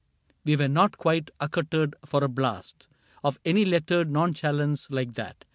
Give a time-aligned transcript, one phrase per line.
[0.43, 2.87] We were not quite accoutred for a blast
[3.23, 5.45] Of any lettered nonchalance like that.